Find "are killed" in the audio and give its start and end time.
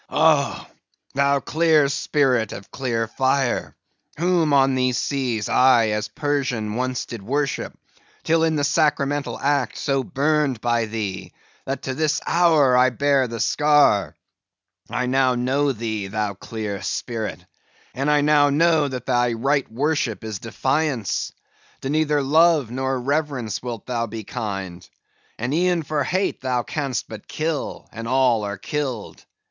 28.43-29.23